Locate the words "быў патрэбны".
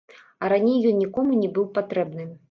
1.57-2.23